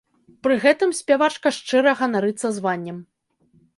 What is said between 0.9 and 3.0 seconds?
спявачка шчыра ганарыцца званнем.